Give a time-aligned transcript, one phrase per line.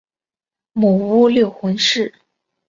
[0.73, 2.11] 母乌六浑氏。